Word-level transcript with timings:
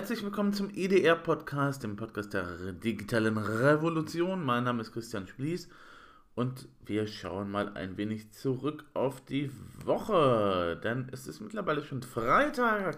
Herzlich 0.00 0.24
willkommen 0.24 0.54
zum 0.54 0.70
EDR-Podcast, 0.74 1.82
dem 1.82 1.94
Podcast 1.96 2.32
der 2.32 2.72
digitalen 2.72 3.36
Revolution. 3.36 4.42
Mein 4.42 4.64
Name 4.64 4.80
ist 4.80 4.92
Christian 4.92 5.28
Splies 5.28 5.68
und 6.34 6.68
wir 6.86 7.06
schauen 7.06 7.50
mal 7.50 7.76
ein 7.76 7.98
wenig 7.98 8.32
zurück 8.32 8.86
auf 8.94 9.22
die 9.22 9.50
Woche, 9.84 10.80
denn 10.82 11.10
es 11.12 11.26
ist 11.26 11.40
mittlerweile 11.42 11.84
schon 11.84 12.02
Freitag. 12.02 12.96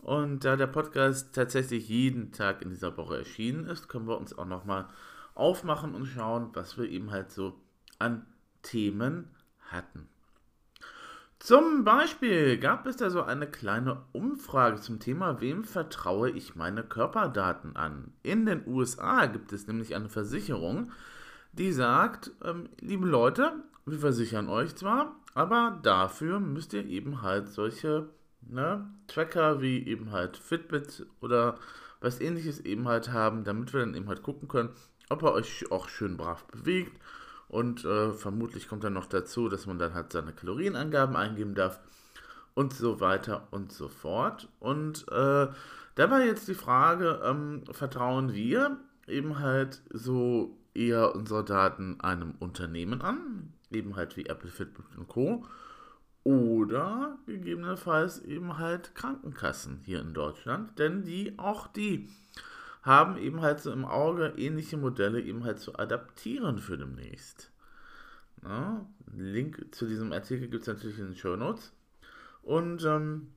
Und 0.00 0.44
da 0.44 0.56
der 0.56 0.66
Podcast 0.66 1.32
tatsächlich 1.32 1.88
jeden 1.88 2.32
Tag 2.32 2.60
in 2.60 2.70
dieser 2.70 2.96
Woche 2.96 3.18
erschienen 3.18 3.66
ist, 3.68 3.86
können 3.86 4.08
wir 4.08 4.18
uns 4.18 4.36
auch 4.36 4.46
nochmal 4.46 4.88
aufmachen 5.36 5.94
und 5.94 6.06
schauen, 6.06 6.50
was 6.54 6.76
wir 6.76 6.88
eben 6.88 7.12
halt 7.12 7.30
so 7.30 7.54
an 8.00 8.26
Themen 8.62 9.30
hatten. 9.60 10.08
Zum 11.40 11.84
Beispiel 11.84 12.58
gab 12.58 12.86
es 12.86 12.98
da 12.98 13.08
so 13.08 13.22
eine 13.22 13.46
kleine 13.46 14.02
Umfrage 14.12 14.78
zum 14.78 15.00
Thema, 15.00 15.40
wem 15.40 15.64
vertraue 15.64 16.28
ich 16.28 16.54
meine 16.54 16.82
Körperdaten 16.82 17.76
an? 17.76 18.12
In 18.22 18.44
den 18.44 18.62
USA 18.66 19.24
gibt 19.24 19.50
es 19.54 19.66
nämlich 19.66 19.94
eine 19.94 20.10
Versicherung, 20.10 20.92
die 21.52 21.72
sagt, 21.72 22.30
ähm, 22.44 22.68
liebe 22.80 23.06
Leute, 23.06 23.54
wir 23.86 23.98
versichern 23.98 24.50
euch 24.50 24.76
zwar, 24.76 25.16
aber 25.32 25.80
dafür 25.82 26.40
müsst 26.40 26.74
ihr 26.74 26.84
eben 26.84 27.22
halt 27.22 27.48
solche 27.48 28.10
ne, 28.42 28.86
Tracker 29.06 29.62
wie 29.62 29.86
eben 29.88 30.12
halt 30.12 30.36
Fitbit 30.36 31.06
oder 31.22 31.56
was 32.02 32.20
ähnliches 32.20 32.60
eben 32.60 32.86
halt 32.86 33.12
haben, 33.12 33.44
damit 33.44 33.72
wir 33.72 33.80
dann 33.80 33.94
eben 33.94 34.08
halt 34.08 34.22
gucken 34.22 34.46
können, 34.46 34.74
ob 35.08 35.22
er 35.22 35.32
euch 35.32 35.72
auch 35.72 35.88
schön 35.88 36.18
brav 36.18 36.44
bewegt 36.48 37.00
und 37.50 37.84
äh, 37.84 38.12
vermutlich 38.12 38.68
kommt 38.68 38.84
dann 38.84 38.92
noch 38.92 39.06
dazu, 39.06 39.48
dass 39.48 39.66
man 39.66 39.78
dann 39.78 39.94
halt 39.94 40.12
seine 40.12 40.32
Kalorienangaben 40.32 41.16
eingeben 41.16 41.54
darf 41.54 41.80
und 42.54 42.72
so 42.72 43.00
weiter 43.00 43.48
und 43.50 43.72
so 43.72 43.88
fort. 43.88 44.48
Und 44.60 45.06
äh, 45.08 45.48
da 45.94 46.10
war 46.10 46.24
jetzt 46.24 46.46
die 46.46 46.54
Frage, 46.54 47.20
ähm, 47.24 47.64
vertrauen 47.72 48.32
wir 48.32 48.78
eben 49.08 49.40
halt 49.40 49.82
so 49.92 50.56
eher 50.74 51.14
unsere 51.16 51.44
Daten 51.44 52.00
einem 52.00 52.34
Unternehmen 52.38 53.02
an, 53.02 53.52
eben 53.72 53.96
halt 53.96 54.16
wie 54.16 54.26
Apple, 54.26 54.50
Fitbit 54.50 54.84
und 54.96 55.08
Co. 55.08 55.44
Oder 56.22 57.18
gegebenenfalls 57.26 58.22
eben 58.22 58.58
halt 58.58 58.94
Krankenkassen 58.94 59.80
hier 59.84 60.00
in 60.00 60.14
Deutschland, 60.14 60.78
denn 60.78 61.02
die, 61.02 61.38
auch 61.38 61.66
die 61.66 62.08
haben 62.82 63.18
eben 63.18 63.42
halt 63.42 63.60
so 63.60 63.72
im 63.72 63.84
Auge 63.84 64.32
ähnliche 64.36 64.76
Modelle 64.76 65.20
eben 65.20 65.44
halt 65.44 65.60
zu 65.60 65.78
adaptieren 65.78 66.58
für 66.58 66.78
demnächst. 66.78 67.50
Ja, 68.42 68.86
Link 69.14 69.74
zu 69.74 69.86
diesem 69.86 70.12
Artikel 70.12 70.48
gibt 70.48 70.62
es 70.62 70.68
natürlich 70.68 70.98
in 70.98 71.06
den 71.06 71.16
Show 71.16 71.36
Notes. 71.36 71.72
Und 72.42 72.84
ähm, 72.84 73.28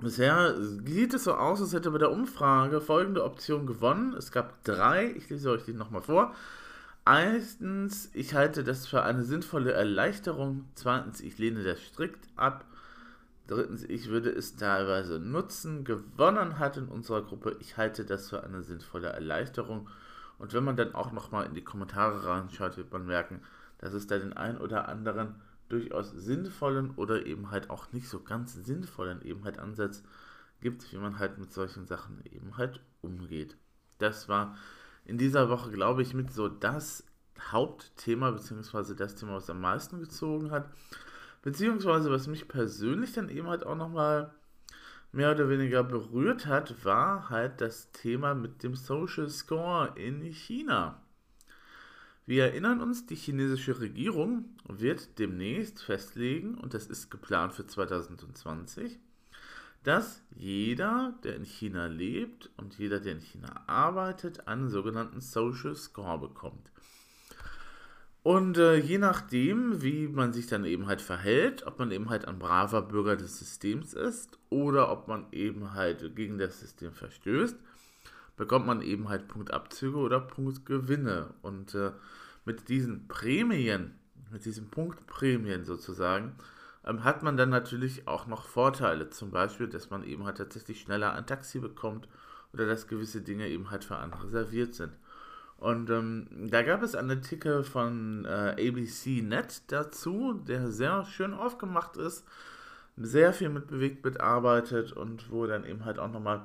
bisher 0.00 0.54
sieht 0.62 1.14
es 1.14 1.24
so 1.24 1.34
aus, 1.34 1.60
als 1.60 1.72
hätte 1.72 1.90
bei 1.90 1.98
der 1.98 2.12
Umfrage 2.12 2.80
folgende 2.80 3.24
Option 3.24 3.66
gewonnen. 3.66 4.14
Es 4.14 4.30
gab 4.30 4.62
drei, 4.62 5.10
ich 5.16 5.28
lese 5.28 5.50
euch 5.50 5.64
die 5.64 5.72
nochmal 5.72 6.02
vor. 6.02 6.34
Erstens, 7.06 8.10
ich 8.14 8.34
halte 8.34 8.62
das 8.62 8.86
für 8.86 9.02
eine 9.02 9.24
sinnvolle 9.24 9.72
Erleichterung. 9.72 10.66
Zweitens, 10.74 11.20
ich 11.20 11.38
lehne 11.38 11.64
das 11.64 11.80
strikt 11.80 12.28
ab. 12.36 12.64
Drittens, 13.50 13.82
ich 13.82 14.10
würde 14.10 14.30
es 14.30 14.54
teilweise 14.54 15.18
nutzen. 15.18 15.82
Gewonnen 15.82 16.60
hat 16.60 16.76
in 16.76 16.86
unserer 16.86 17.22
Gruppe, 17.22 17.56
ich 17.58 17.76
halte 17.76 18.04
das 18.04 18.30
für 18.30 18.44
eine 18.44 18.62
sinnvolle 18.62 19.08
Erleichterung. 19.08 19.88
Und 20.38 20.54
wenn 20.54 20.62
man 20.62 20.76
dann 20.76 20.94
auch 20.94 21.10
nochmal 21.10 21.46
in 21.46 21.54
die 21.54 21.64
Kommentare 21.64 22.24
reinschaut, 22.24 22.76
wird 22.76 22.92
man 22.92 23.06
merken, 23.06 23.42
dass 23.78 23.92
es 23.92 24.06
da 24.06 24.18
den 24.18 24.34
einen 24.34 24.58
oder 24.58 24.88
anderen 24.88 25.34
durchaus 25.68 26.12
sinnvollen 26.12 26.92
oder 26.92 27.26
eben 27.26 27.50
halt 27.50 27.70
auch 27.70 27.90
nicht 27.90 28.08
so 28.08 28.20
ganz 28.20 28.54
sinnvollen 28.54 29.20
eben 29.22 29.42
halt 29.42 29.58
Ansatz 29.58 30.04
gibt, 30.60 30.92
wie 30.92 30.98
man 30.98 31.18
halt 31.18 31.38
mit 31.38 31.52
solchen 31.52 31.88
Sachen 31.88 32.24
eben 32.26 32.56
halt 32.56 32.80
umgeht. 33.02 33.56
Das 33.98 34.28
war 34.28 34.56
in 35.04 35.18
dieser 35.18 35.48
Woche, 35.50 35.72
glaube 35.72 36.02
ich, 36.02 36.14
mit 36.14 36.32
so 36.32 36.48
das 36.48 37.04
Hauptthema, 37.50 38.30
beziehungsweise 38.30 38.94
das 38.94 39.16
Thema, 39.16 39.34
was 39.34 39.50
am 39.50 39.60
meisten 39.60 39.98
gezogen 39.98 40.52
hat. 40.52 40.70
Beziehungsweise, 41.42 42.10
was 42.10 42.26
mich 42.26 42.48
persönlich 42.48 43.12
dann 43.12 43.28
eben 43.28 43.48
halt 43.48 43.64
auch 43.64 43.76
nochmal 43.76 44.34
mehr 45.12 45.32
oder 45.32 45.48
weniger 45.48 45.82
berührt 45.82 46.46
hat, 46.46 46.84
war 46.84 47.30
halt 47.30 47.60
das 47.60 47.92
Thema 47.92 48.34
mit 48.34 48.62
dem 48.62 48.76
Social 48.76 49.28
Score 49.28 49.92
in 49.96 50.22
China. 50.32 51.02
Wir 52.26 52.44
erinnern 52.44 52.80
uns, 52.80 53.06
die 53.06 53.16
chinesische 53.16 53.80
Regierung 53.80 54.44
wird 54.68 55.18
demnächst 55.18 55.82
festlegen, 55.82 56.54
und 56.54 56.74
das 56.74 56.86
ist 56.86 57.10
geplant 57.10 57.54
für 57.54 57.66
2020, 57.66 59.00
dass 59.82 60.22
jeder, 60.36 61.18
der 61.24 61.36
in 61.36 61.44
China 61.44 61.86
lebt 61.86 62.50
und 62.56 62.78
jeder, 62.78 63.00
der 63.00 63.12
in 63.14 63.20
China 63.20 63.64
arbeitet, 63.66 64.46
einen 64.46 64.68
sogenannten 64.68 65.20
Social 65.20 65.74
Score 65.74 66.18
bekommt. 66.18 66.70
Und 68.22 68.58
äh, 68.58 68.76
je 68.76 68.98
nachdem, 68.98 69.82
wie 69.82 70.06
man 70.06 70.34
sich 70.34 70.46
dann 70.46 70.66
eben 70.66 70.86
halt 70.86 71.00
verhält, 71.00 71.66
ob 71.66 71.78
man 71.78 71.90
eben 71.90 72.10
halt 72.10 72.28
ein 72.28 72.38
braver 72.38 72.82
Bürger 72.82 73.16
des 73.16 73.38
Systems 73.38 73.94
ist 73.94 74.38
oder 74.50 74.92
ob 74.92 75.08
man 75.08 75.26
eben 75.32 75.72
halt 75.72 76.14
gegen 76.16 76.36
das 76.36 76.60
System 76.60 76.92
verstößt, 76.92 77.56
bekommt 78.36 78.66
man 78.66 78.82
eben 78.82 79.08
halt 79.08 79.26
Punktabzüge 79.26 79.96
oder 79.96 80.20
Punktgewinne. 80.20 81.32
Und 81.40 81.74
äh, 81.74 81.92
mit 82.44 82.68
diesen 82.68 83.08
Prämien, 83.08 83.98
mit 84.30 84.44
diesen 84.44 84.68
Punktprämien 84.68 85.64
sozusagen, 85.64 86.34
ähm, 86.84 87.04
hat 87.04 87.22
man 87.22 87.38
dann 87.38 87.50
natürlich 87.50 88.06
auch 88.06 88.26
noch 88.26 88.44
Vorteile. 88.44 89.08
Zum 89.08 89.30
Beispiel, 89.30 89.68
dass 89.68 89.88
man 89.88 90.04
eben 90.04 90.24
halt 90.24 90.36
tatsächlich 90.36 90.80
schneller 90.82 91.14
ein 91.14 91.26
Taxi 91.26 91.58
bekommt 91.58 92.06
oder 92.52 92.66
dass 92.66 92.86
gewisse 92.86 93.22
Dinge 93.22 93.48
eben 93.48 93.70
halt 93.70 93.84
für 93.84 93.96
andere 93.96 94.26
reserviert 94.26 94.74
sind. 94.74 94.92
Und 95.60 95.90
ähm, 95.90 96.26
da 96.50 96.62
gab 96.62 96.82
es 96.82 96.94
einen 96.94 97.10
Artikel 97.10 97.64
von 97.64 98.24
äh, 98.24 98.68
ABC.net 98.68 99.62
dazu, 99.66 100.32
der 100.32 100.72
sehr 100.72 101.04
schön 101.04 101.34
aufgemacht 101.34 101.98
ist, 101.98 102.26
sehr 102.96 103.34
viel 103.34 103.50
mit 103.50 103.66
Bewegtbild 103.66 104.20
arbeitet 104.20 104.92
und 104.92 105.30
wo 105.30 105.46
dann 105.46 105.66
eben 105.66 105.84
halt 105.84 105.98
auch 105.98 106.10
nochmal 106.10 106.42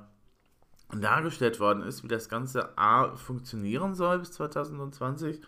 dargestellt 0.94 1.62
worden 1.62 1.82
ist, 1.84 2.04
wie 2.04 2.10
das 2.10 2.28
Ganze 2.28 2.78
A 2.78 3.16
funktionieren 3.16 3.96
soll 3.96 4.20
bis 4.20 4.34
2020 4.34 5.42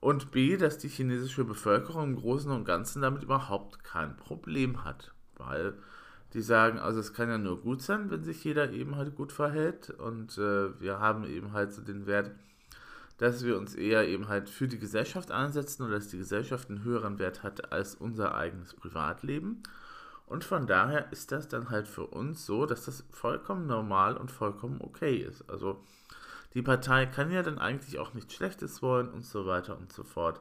und 0.00 0.30
B, 0.32 0.56
dass 0.56 0.78
die 0.78 0.88
chinesische 0.88 1.44
Bevölkerung 1.44 2.04
im 2.04 2.16
Großen 2.16 2.50
und 2.50 2.64
Ganzen 2.64 3.02
damit 3.02 3.22
überhaupt 3.22 3.84
kein 3.84 4.16
Problem 4.16 4.82
hat, 4.82 5.12
weil 5.36 5.74
die 6.32 6.42
sagen, 6.42 6.78
also 6.78 7.00
es 7.00 7.12
kann 7.12 7.28
ja 7.28 7.38
nur 7.38 7.60
gut 7.60 7.82
sein, 7.82 8.10
wenn 8.10 8.24
sich 8.24 8.42
jeder 8.44 8.72
eben 8.72 8.96
halt 8.96 9.14
gut 9.14 9.30
verhält 9.30 9.90
und 9.90 10.36
äh, 10.38 10.80
wir 10.80 11.00
haben 11.00 11.24
eben 11.24 11.52
halt 11.52 11.72
so 11.72 11.82
den 11.82 12.06
Wert, 12.06 12.32
dass 13.18 13.44
wir 13.44 13.58
uns 13.58 13.74
eher 13.74 14.08
eben 14.08 14.28
halt 14.28 14.50
für 14.50 14.68
die 14.68 14.78
Gesellschaft 14.78 15.30
einsetzen 15.30 15.84
oder 15.84 15.94
dass 15.94 16.08
die 16.08 16.18
Gesellschaft 16.18 16.68
einen 16.68 16.82
höheren 16.82 17.18
Wert 17.18 17.42
hat 17.42 17.72
als 17.72 17.94
unser 17.94 18.34
eigenes 18.34 18.74
Privatleben. 18.74 19.62
Und 20.26 20.42
von 20.44 20.66
daher 20.66 21.12
ist 21.12 21.32
das 21.32 21.48
dann 21.48 21.70
halt 21.70 21.86
für 21.86 22.06
uns 22.06 22.46
so, 22.46 22.66
dass 22.66 22.86
das 22.86 23.04
vollkommen 23.10 23.66
normal 23.66 24.16
und 24.16 24.32
vollkommen 24.32 24.80
okay 24.80 25.16
ist. 25.18 25.48
Also 25.48 25.84
die 26.54 26.62
Partei 26.62 27.06
kann 27.06 27.30
ja 27.30 27.42
dann 27.42 27.58
eigentlich 27.58 27.98
auch 27.98 28.14
nichts 28.14 28.34
Schlechtes 28.34 28.82
wollen 28.82 29.10
und 29.10 29.24
so 29.24 29.46
weiter 29.46 29.76
und 29.76 29.92
so 29.92 30.02
fort. 30.02 30.40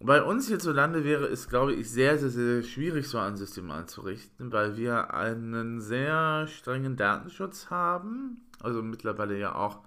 Bei 0.00 0.22
uns 0.22 0.46
hierzulande 0.46 1.02
wäre 1.02 1.26
es, 1.26 1.48
glaube 1.48 1.72
ich, 1.72 1.90
sehr, 1.90 2.18
sehr, 2.18 2.30
sehr 2.30 2.62
schwierig, 2.62 3.08
so 3.08 3.18
ein 3.18 3.36
System 3.36 3.70
einzurichten, 3.72 4.52
weil 4.52 4.76
wir 4.76 5.12
einen 5.12 5.80
sehr 5.80 6.46
strengen 6.46 6.96
Datenschutz 6.96 7.68
haben. 7.68 8.44
Also 8.60 8.80
mittlerweile 8.82 9.36
ja 9.36 9.56
auch 9.56 9.80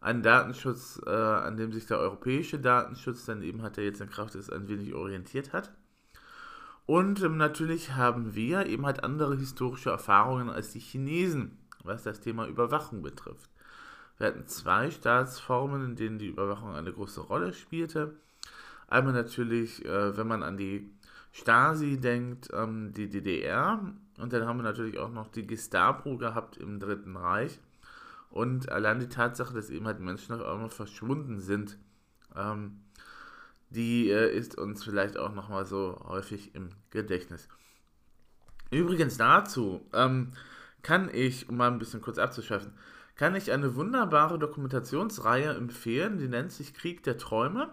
einen 0.00 0.22
Datenschutz, 0.22 1.00
äh, 1.06 1.10
an 1.10 1.56
dem 1.56 1.72
sich 1.72 1.86
der 1.86 1.98
europäische 1.98 2.58
Datenschutz 2.58 3.24
dann 3.24 3.42
eben 3.42 3.62
hat, 3.62 3.76
der 3.76 3.84
jetzt 3.84 4.00
in 4.00 4.10
Kraft 4.10 4.34
ist, 4.34 4.52
ein 4.52 4.68
wenig 4.68 4.94
orientiert 4.94 5.52
hat. 5.52 5.72
Und 6.86 7.22
ähm, 7.22 7.36
natürlich 7.36 7.94
haben 7.94 8.34
wir 8.34 8.66
eben 8.66 8.86
halt 8.86 9.02
andere 9.02 9.36
historische 9.36 9.90
Erfahrungen 9.90 10.50
als 10.50 10.72
die 10.72 10.78
Chinesen, 10.78 11.58
was 11.82 12.04
das 12.04 12.20
Thema 12.20 12.46
Überwachung 12.46 13.02
betrifft. 13.02 13.50
Wir 14.18 14.28
hatten 14.28 14.46
zwei 14.46 14.90
Staatsformen, 14.90 15.84
in 15.84 15.96
denen 15.96 16.18
die 16.18 16.28
Überwachung 16.28 16.74
eine 16.74 16.92
große 16.92 17.20
Rolle 17.20 17.52
spielte. 17.52 18.14
Einmal 18.88 19.12
natürlich, 19.12 19.84
äh, 19.84 20.16
wenn 20.16 20.28
man 20.28 20.42
an 20.42 20.56
die 20.56 20.90
Stasi 21.32 21.98
denkt, 21.98 22.48
ähm, 22.54 22.92
die 22.94 23.10
DDR. 23.10 23.80
Und 24.18 24.32
dann 24.32 24.46
haben 24.46 24.58
wir 24.58 24.62
natürlich 24.62 24.98
auch 24.98 25.10
noch 25.10 25.28
die 25.28 25.46
Gestapo 25.46 26.16
gehabt 26.16 26.56
im 26.56 26.78
Dritten 26.78 27.16
Reich. 27.16 27.58
Und 28.30 28.70
allein 28.70 28.98
die 28.98 29.08
Tatsache, 29.08 29.54
dass 29.54 29.70
eben 29.70 29.86
halt 29.86 30.00
Menschen 30.00 30.34
auf 30.34 30.46
einmal 30.46 30.68
verschwunden 30.68 31.40
sind, 31.40 31.78
ähm, 32.34 32.82
die 33.70 34.10
äh, 34.10 34.36
ist 34.36 34.58
uns 34.58 34.84
vielleicht 34.84 35.16
auch 35.16 35.34
nochmal 35.34 35.64
so 35.64 36.00
häufig 36.06 36.54
im 36.54 36.68
Gedächtnis. 36.90 37.48
Übrigens 38.70 39.16
dazu 39.16 39.80
ähm, 39.92 40.32
kann 40.82 41.10
ich, 41.12 41.48
um 41.48 41.56
mal 41.56 41.70
ein 41.70 41.78
bisschen 41.78 42.00
kurz 42.00 42.18
abzuschaffen, 42.18 42.72
kann 43.16 43.34
ich 43.34 43.50
eine 43.50 43.74
wunderbare 43.74 44.38
Dokumentationsreihe 44.38 45.54
empfehlen, 45.54 46.18
die 46.18 46.28
nennt 46.28 46.52
sich 46.52 46.74
Krieg 46.74 47.02
der 47.02 47.16
Träume. 47.16 47.70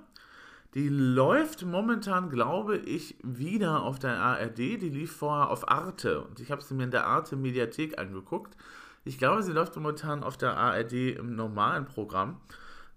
Die 0.73 0.89
läuft 0.89 1.63
momentan, 1.63 2.31
glaube 2.31 2.77
ich, 2.77 3.15
wieder 3.21 3.83
auf 3.83 3.99
der 3.99 4.19
ARD. 4.19 4.57
Die 4.57 4.89
lief 4.89 5.15
vorher 5.15 5.51
auf 5.51 5.69
Arte 5.69 6.21
und 6.21 6.39
ich 6.39 6.49
habe 6.49 6.63
sie 6.63 6.73
mir 6.73 6.85
in 6.85 6.91
der 6.91 7.05
Arte 7.05 7.35
Mediathek 7.35 7.99
angeguckt. 7.99 8.57
Ich 9.05 9.17
glaube, 9.17 9.43
sie 9.43 9.51
läuft 9.51 9.75
momentan 9.75 10.23
auf 10.23 10.37
der 10.37 10.55
ARD 10.57 10.93
im 11.17 11.35
normalen 11.35 11.85
Programm. 11.85 12.39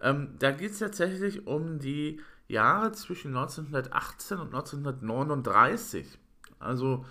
Ähm, 0.00 0.34
da 0.38 0.50
geht 0.52 0.72
es 0.72 0.78
tatsächlich 0.78 1.46
um 1.46 1.78
die 1.78 2.20
Jahre 2.48 2.92
zwischen 2.92 3.36
1918 3.36 4.38
und 4.38 4.54
1939. 4.54 6.18
Also 6.58 7.04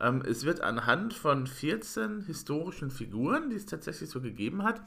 ähm, 0.00 0.22
es 0.26 0.44
wird 0.44 0.62
anhand 0.62 1.14
von 1.14 1.46
14 1.46 2.22
historischen 2.22 2.90
Figuren, 2.90 3.50
die 3.50 3.56
es 3.56 3.66
tatsächlich 3.66 4.10
so 4.10 4.20
gegeben 4.20 4.64
hat, 4.64 4.80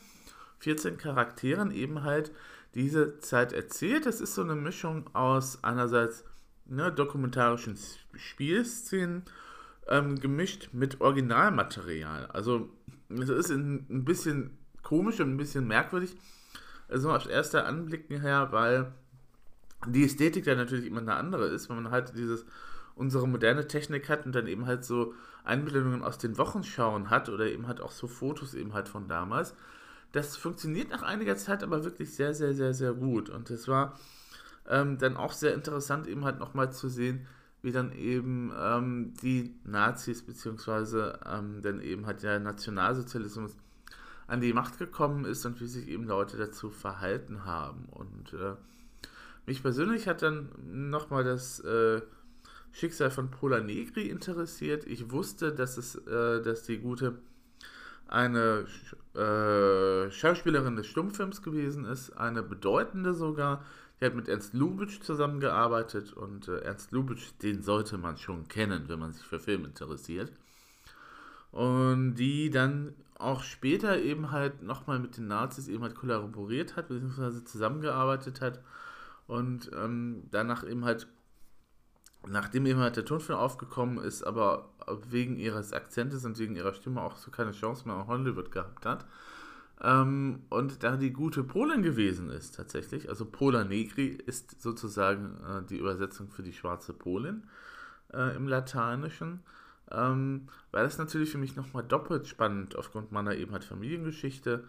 14 0.60 0.98
Charakteren 0.98 1.72
eben 1.72 2.04
halt 2.04 2.32
diese 2.74 3.20
Zeit 3.20 3.54
erzählt. 3.54 4.06
Das 4.06 4.20
ist 4.20 4.36
so 4.36 4.42
eine 4.42 4.56
Mischung 4.56 5.10
aus 5.14 5.64
einerseits 5.64 6.26
ne, 6.66 6.92
dokumentarischen 6.92 7.78
Spielszenen 8.16 9.24
ähm, 9.88 10.20
gemischt 10.20 10.70
mit 10.74 11.02
Originalmaterial. 11.02 12.28
Also 12.28 12.70
es 13.22 13.30
ist 13.30 13.50
ein, 13.50 14.06
bisschen 14.06 14.58
komisch 14.82 15.20
und 15.20 15.30
ein 15.32 15.38
bisschen 15.38 15.68
merkwürdig, 15.68 16.16
also 16.90 17.12
auf 17.12 17.28
erster 17.30 17.66
Anblick 17.66 18.10
her, 18.10 18.50
weil 18.52 18.94
die 19.88 20.06
Ästhetik 20.06 20.46
ja 20.46 20.56
natürlich 20.56 20.86
immer 20.86 21.02
eine 21.02 21.16
andere 21.16 21.48
ist, 21.48 21.70
wenn 21.70 21.82
man 21.82 21.92
halt 21.92 22.14
dieses 22.16 22.46
unsere 22.96 23.28
moderne 23.28 23.68
Technik 23.68 24.08
hat 24.10 24.26
und 24.26 24.34
dann 24.36 24.48
eben 24.48 24.66
halt 24.66 24.86
so 24.86 25.14
Einblendungen 25.44 26.04
aus 26.04 26.18
den 26.18 26.38
Wochenschauen 26.38 27.10
hat 27.10 27.30
oder 27.30 27.48
eben 27.48 27.68
halt 27.68 27.82
auch 27.82 27.92
so 27.92 28.08
Fotos 28.08 28.54
eben 28.54 28.74
halt 28.74 28.88
von 28.88 29.08
damals. 29.08 29.56
Das 30.12 30.38
funktioniert 30.38 30.90
nach 30.92 31.02
einiger 31.02 31.36
Zeit 31.36 31.64
aber 31.64 31.84
wirklich 31.84 32.14
sehr, 32.14 32.34
sehr, 32.34 32.54
sehr, 32.54 32.74
sehr 32.74 32.94
gut. 32.94 33.30
Und 33.30 33.50
es 33.50 33.68
war 33.68 33.98
ähm, 34.70 35.00
dann 35.00 35.18
auch 35.18 35.34
sehr 35.34 35.54
interessant 35.56 36.08
eben 36.08 36.24
halt 36.24 36.40
nochmal 36.40 36.72
zu 36.72 36.88
sehen, 36.88 37.26
wie 37.64 37.72
dann 37.72 37.94
eben 37.94 38.52
ähm, 38.60 39.14
die 39.24 39.56
Nazis 39.64 40.22
beziehungsweise 40.22 41.20
ähm, 41.26 41.62
dann 41.62 41.82
eben 41.82 42.06
halt 42.06 42.22
der 42.22 42.40
Nationalsozialismus 42.40 43.56
an 44.28 44.42
die 44.42 44.54
Macht 44.54 44.78
gekommen 44.78 45.26
ist 45.26 45.46
und 45.46 45.60
wie 45.62 45.68
sich 45.68 45.88
eben 45.88 46.04
Leute 46.04 46.38
dazu 46.38 46.70
verhalten 46.70 47.46
haben. 47.46 47.86
Und 47.90 48.34
äh, 48.34 48.56
mich 49.46 49.62
persönlich 49.62 50.08
hat 50.08 50.22
dann 50.22 50.50
nochmal 50.90 51.24
das 51.24 51.62
äh, 51.62 52.02
Schicksal 52.74 53.12
von 53.12 53.32
Pola 53.32 53.62
Negri 53.62 54.10
interessiert. 54.10 54.86
Ich 54.86 55.12
wusste, 55.12 55.54
dass 55.54 55.78
es, 55.78 55.96
äh, 55.96 56.42
dass 56.42 56.64
die 56.64 56.80
gute 56.80 57.18
eine 58.08 58.66
äh, 59.16 60.12
Schauspielerin 60.12 60.76
des 60.76 60.88
Stummfilms 60.88 61.42
gewesen 61.42 61.86
ist, 61.86 62.12
eine 62.12 62.44
bedeutende 62.44 63.14
sogar. 63.14 63.64
Die 64.04 64.08
hat 64.08 64.16
mit 64.16 64.28
Ernst 64.28 64.54
Lubitsch 64.54 65.00
zusammengearbeitet 65.02 66.12
und 66.12 66.50
äh, 66.50 66.58
Ernst 66.58 66.92
Lubitsch, 66.92 67.32
den 67.42 67.64
sollte 67.64 67.98
man 67.98 68.18
schon 68.18 68.50
kennen, 68.50 68.90
wenn 68.90 69.00
man 69.00 69.14
sich 69.14 69.24
für 69.24 69.40
Film 69.40 69.64
interessiert. 69.64 70.30
Und 71.52 72.16
die 72.16 72.50
dann 72.50 72.96
auch 73.18 73.44
später 73.44 73.98
eben 73.98 74.32
halt 74.32 74.62
nochmal 74.62 75.00
mit 75.00 75.16
den 75.16 75.28
Nazis 75.28 75.70
eben 75.70 75.84
halt 75.84 75.96
kollaboriert 75.96 76.76
hat, 76.76 76.90
beziehungsweise 76.90 77.46
zusammengearbeitet 77.46 78.42
hat 78.42 78.60
und 79.28 79.72
ähm, 79.74 80.24
danach 80.32 80.68
eben 80.68 80.84
halt, 80.84 81.08
nachdem 82.28 82.66
eben 82.66 82.82
halt 82.82 82.98
der 82.98 83.06
Tonfilm 83.06 83.40
aufgekommen 83.40 84.04
ist, 84.04 84.24
aber 84.24 84.70
wegen 85.08 85.38
ihres 85.38 85.72
Akzentes 85.72 86.26
und 86.26 86.38
wegen 86.40 86.58
ihrer 86.58 86.74
Stimme 86.74 87.02
auch 87.02 87.16
so 87.16 87.32
keine 87.32 87.54
Chance 87.54 87.88
mehr 87.88 87.96
in 87.96 88.08
Hollywood 88.08 88.52
gehabt 88.52 88.86
hat. 88.86 89.06
Ähm, 89.84 90.44
und 90.50 90.84
da 90.84 90.96
die 90.96 91.12
gute 91.12 91.44
Polin 91.44 91.84
gewesen 91.84 92.30
ist 92.30 92.56
tatsächlich, 92.56 93.10
also 93.10 93.26
Pola 93.26 93.66
Negri 93.66 94.08
ist 94.08 94.62
sozusagen 94.62 95.38
äh, 95.46 95.62
die 95.68 95.78
Übersetzung 95.78 96.30
für 96.30 96.42
die 96.42 96.54
schwarze 96.54 96.94
Polin 96.94 97.44
äh, 98.14 98.34
im 98.36 98.48
Lateinischen, 98.48 99.42
ähm, 99.92 100.48
war 100.72 100.84
das 100.84 100.98
natürlich 100.98 101.32
für 101.32 101.38
mich 101.38 101.58
nochmal 101.58 101.84
doppelt 101.84 102.28
spannend 102.28 102.78
aufgrund 102.78 103.12
meiner 103.12 103.36
eben 103.36 103.52
halt 103.52 103.66
Familiengeschichte. 103.66 104.64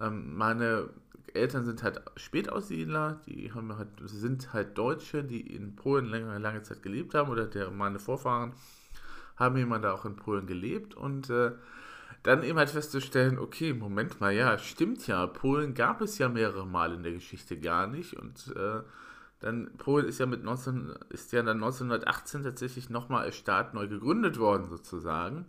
Ähm, 0.00 0.36
meine 0.36 0.90
Eltern 1.34 1.64
sind 1.64 1.84
halt 1.84 2.02
Spätaussiedler, 2.16 3.20
die 3.26 3.52
haben 3.52 3.76
halt, 3.76 3.88
sind 4.04 4.52
halt 4.52 4.76
Deutsche, 4.76 5.22
die 5.22 5.40
in 5.40 5.76
Polen 5.76 6.06
längere, 6.06 6.38
lange 6.38 6.62
Zeit 6.62 6.82
gelebt 6.82 7.14
haben 7.14 7.30
oder 7.30 7.46
der, 7.46 7.70
meine 7.70 8.00
Vorfahren 8.00 8.52
haben 9.36 9.56
jemand 9.56 9.84
da 9.84 9.92
auch 9.92 10.04
in 10.04 10.16
Polen 10.16 10.46
gelebt 10.46 10.94
und 10.94 11.30
äh, 11.30 11.52
dann 12.22 12.42
eben 12.42 12.58
halt 12.58 12.70
festzustellen, 12.70 13.38
okay, 13.38 13.72
Moment 13.72 14.20
mal, 14.20 14.32
ja, 14.32 14.58
stimmt 14.58 15.06
ja, 15.06 15.26
Polen 15.26 15.74
gab 15.74 16.00
es 16.00 16.18
ja 16.18 16.28
mehrere 16.28 16.66
Mal 16.66 16.92
in 16.94 17.02
der 17.02 17.12
Geschichte 17.12 17.58
gar 17.58 17.86
nicht 17.86 18.14
und 18.14 18.54
äh, 18.56 18.82
dann 19.40 19.70
Polen 19.78 20.06
ist 20.06 20.18
ja 20.18 20.26
mit 20.26 20.42
19, 20.42 20.94
ist 21.10 21.32
ja 21.32 21.42
dann 21.42 21.58
1918 21.58 22.42
tatsächlich 22.42 22.90
nochmal 22.90 23.24
als 23.24 23.36
Staat 23.36 23.74
neu 23.74 23.86
gegründet 23.86 24.38
worden 24.38 24.68
sozusagen 24.68 25.46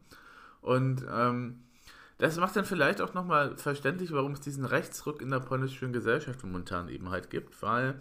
und 0.62 1.06
ähm, 1.12 1.64
das 2.20 2.38
macht 2.38 2.56
dann 2.56 2.66
vielleicht 2.66 3.02
auch 3.02 3.14
nochmal 3.14 3.56
verständlich, 3.58 4.12
warum 4.12 4.34
es 4.34 4.42
diesen 4.42 4.66
Rechtsruck 4.66 5.22
in 5.22 5.30
der 5.30 5.40
polnischen 5.40 5.94
Gesellschaft 5.94 6.44
momentan 6.44 6.90
eben 6.90 7.10
halt 7.10 7.30
gibt, 7.30 7.62
weil 7.62 8.00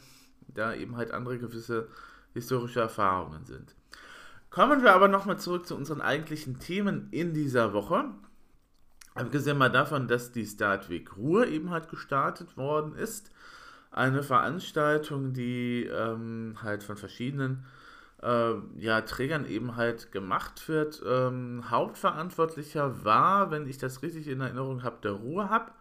da 0.49 0.75
eben 0.75 0.97
halt 0.97 1.13
andere 1.13 1.39
gewisse 1.39 1.89
historische 2.35 2.81
Erfahrungen 2.81 3.45
sind. 3.45 3.75
Kommen 4.51 4.83
wir 4.83 4.93
aber 4.93 5.09
nochmal 5.09 5.39
zurück 5.39 5.67
zu 5.67 5.77
unseren 5.77 6.01
eigentlichen 6.01 6.59
Themen 6.59 7.09
in 7.11 7.33
dieser 7.33 7.73
Woche. 7.73 8.07
Abgesehen 9.19 9.59
mal 9.59 9.71
davon, 9.71 10.09
dass 10.09 10.33
die 10.33 10.47
Startweg 10.47 11.17
Ruhr 11.17 11.47
eben 11.47 11.71
halt 11.71 11.89
gestartet 11.89 12.57
worden 12.57 12.95
ist. 12.95 13.31
Eine 13.91 14.23
Veranstaltung, 14.23 15.33
die 15.33 15.85
ähm, 15.85 16.57
halt 16.63 16.83
von 16.83 16.97
verschiedenen 16.97 17.65
äh, 18.23 18.55
ja, 18.77 19.01
Trägern 19.03 19.47
eben 19.47 19.77
halt 19.77 20.13
gemacht 20.13 20.69
wird. 20.69 21.03
Ähm, 21.07 21.65
Hauptverantwortlicher 21.71 23.05
war, 23.05 23.51
wenn 23.51 23.67
ich 23.67 23.79
das 23.79 24.03
richtig 24.03 24.29
in 24.29 24.41
Erinnerung 24.41 24.83
habe, 24.83 24.99
der 25.03 25.13
Ruhrhub, 25.13 25.73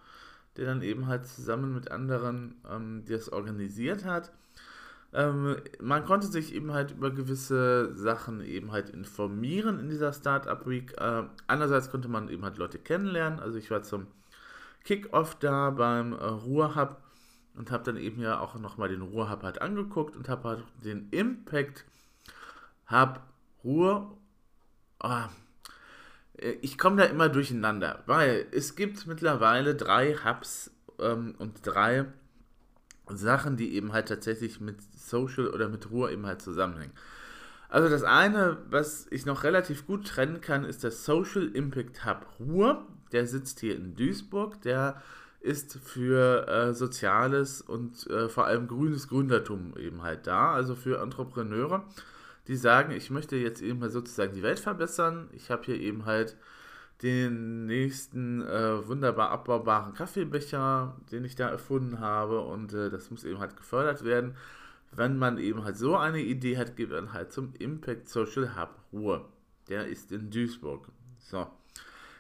der 0.56 0.66
dann 0.66 0.82
eben 0.82 1.08
halt 1.08 1.26
zusammen 1.28 1.74
mit 1.74 1.92
anderen 1.92 2.56
ähm, 2.70 3.04
das 3.08 3.32
organisiert 3.32 4.06
hat. 4.06 4.32
Ähm, 5.14 5.58
man 5.80 6.06
konnte 6.06 6.28
sich 6.28 6.54
eben 6.54 6.74
halt 6.74 6.92
über 6.92 7.12
gewisse 7.12 7.96
Sachen 7.96 8.42
eben 8.42 8.72
halt 8.72 8.90
informieren 8.90 9.80
in 9.80 9.90
dieser 9.90 10.14
Startup 10.14 10.68
Week. 10.68 10.94
Äh, 11.00 11.24
andererseits 11.48 11.90
konnte 11.90 12.08
man 12.08 12.30
eben 12.30 12.44
halt 12.44 12.58
Leute 12.58 12.78
kennenlernen. 12.78 13.40
Also 13.40 13.58
ich 13.58 13.72
war 13.72 13.84
zum 13.84 14.08
Kickoff 14.84 15.36
da 15.36 15.70
beim 15.72 16.14
äh, 16.14 16.24
Ruhrhub 16.24 16.98
und 17.56 17.72
habe 17.72 17.84
dann 17.84 17.98
eben 17.98 18.22
ja 18.22 18.40
auch 18.40 18.56
nochmal 18.56 18.90
den 18.90 19.02
Ruhrhub 19.02 19.44
halt 19.44 19.62
angeguckt 19.62 20.16
und 20.16 20.30
habe 20.30 20.50
halt 20.50 20.64
den 20.84 21.10
Impact 21.12 21.86
hab 22.86 23.28
Ruhe. 23.64 24.12
Oh, 25.04 25.26
ich 26.62 26.78
komme 26.78 26.98
da 26.98 27.04
immer 27.04 27.30
durcheinander, 27.30 28.04
weil 28.06 28.48
es 28.52 28.76
gibt 28.76 29.08
mittlerweile 29.08 29.76
drei 29.76 30.16
Hubs 30.16 30.72
ähm, 31.00 31.36
und 31.38 31.66
drei 31.66 32.06
Sachen, 33.16 33.56
die 33.56 33.74
eben 33.76 33.94
halt 33.94 34.10
tatsächlich 34.10 34.60
mit 34.60 34.78
Social 34.98 35.48
oder 35.48 35.70
mit 35.70 35.90
Ruhe 35.90 36.12
eben 36.12 36.26
halt 36.26 36.42
zusammenhängen. 36.42 36.94
Also 37.70 37.90
das 37.90 38.04
eine, 38.04 38.58
was 38.70 39.08
ich 39.12 39.26
noch 39.26 39.44
relativ 39.44 39.86
gut 39.88 40.08
trennen 40.08 40.42
kann, 40.42 40.64
ist 40.66 40.84
der 40.84 40.92
Social 40.92 41.48
Impact 41.48 42.06
Hub 42.06 42.26
Ruhr. 42.40 42.86
Der 43.12 43.28
sitzt 43.28 43.60
hier 43.60 43.76
in 43.76 43.96
Duisburg. 43.96 44.62
Der 44.62 45.02
ist 45.40 45.80
für 45.84 46.48
äh, 46.48 46.74
soziales 46.74 47.62
und 47.62 48.08
äh, 48.08 48.28
vor 48.28 48.46
allem 48.46 48.68
grünes 48.68 49.08
Gründertum 49.08 49.78
eben 49.78 50.02
halt 50.02 50.28
da, 50.28 50.54
also 50.54 50.76
für 50.76 51.02
Entrepreneure 51.02 51.86
die 52.48 52.56
sagen, 52.56 52.92
ich 52.92 53.10
möchte 53.10 53.36
jetzt 53.36 53.62
eben 53.62 53.80
mal 53.80 53.90
sozusagen 53.90 54.34
die 54.34 54.44
Welt 54.44 54.60
verbessern. 54.60 55.30
Ich 55.34 55.52
habe 55.52 55.64
hier 55.66 55.80
eben 55.80 56.06
halt 56.06 56.38
den 57.04 57.68
nächsten 57.68 58.42
äh, 58.42 58.88
wunderbar 58.88 59.30
abbaubaren 59.30 59.94
Kaffeebecher, 59.94 60.96
den 61.12 61.26
ich 61.26 61.36
da 61.36 61.48
erfunden 61.50 62.00
habe 62.00 62.42
und 62.42 62.74
äh, 62.74 62.90
das 62.90 63.12
muss 63.12 63.24
eben 63.24 63.40
halt 63.40 63.56
gefördert 63.56 64.04
werden. 64.04 64.36
Wenn 64.92 65.18
man 65.18 65.38
eben 65.38 65.64
halt 65.64 65.78
so 65.78 65.96
eine 65.96 66.22
Idee 66.22 66.58
hat, 66.58 66.76
geht 66.76 66.90
man 66.90 67.14
halt 67.14 67.32
zum 67.32 67.54
Impact 67.60 68.10
Social 68.10 68.56
Hub 68.56 68.80
Ruhr. 68.92 69.30
Der 69.70 69.88
ist 69.88 70.12
in 70.12 70.32
Duisburg. 70.32 70.88
So. 71.20 71.48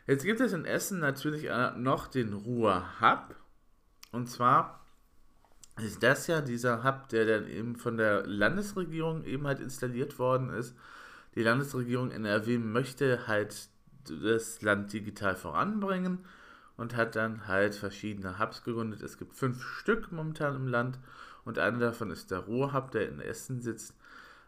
Jetzt 0.06 0.24
gibt 0.24 0.42
es 0.42 0.54
in 0.54 0.66
Essen 0.66 1.00
natürlich 1.00 1.46
äh, 1.46 1.72
noch 1.76 2.08
den 2.08 2.34
Ruhr 2.34 2.84
Hub. 3.02 3.36
Und 4.12 4.28
zwar 4.28 4.86
ist 5.82 6.04
das 6.04 6.28
ja 6.28 6.42
dieser 6.42 6.84
Hub, 6.84 7.10
der 7.10 7.26
dann 7.26 7.50
eben 7.50 7.76
von 7.78 7.98
der 7.98 8.28
Landesregierung 8.28 9.24
eben 9.24 9.48
halt 9.48 9.60
installiert 9.60 10.20
worden 10.20 10.50
ist. 10.50 10.76
Die 11.36 11.44
Landesregierung 11.44 12.12
NRW 12.12 12.58
möchte 12.58 13.28
halt 13.28 13.70
das 14.10 14.62
Land 14.62 14.94
digital 14.94 15.36
voranbringen 15.36 16.20
und 16.78 16.96
hat 16.96 17.16
dann 17.16 17.48
halt 17.48 17.76
verschiedene 17.76 18.40
Hubs 18.40 18.64
gegründet. 18.64 19.02
Es 19.02 19.18
gibt 19.18 19.36
fünf 19.36 19.64
Stück 19.64 20.12
momentan 20.12 20.56
im 20.56 20.68
Land 20.68 21.00
und 21.46 21.60
einer 21.60 21.80
davon 21.80 22.12
ist 22.12 22.32
der 22.32 22.40
Ruhrhub, 22.40 22.92
der 22.92 23.10
in 23.10 23.20
Essen 23.20 23.62
sitzt. 23.62 23.96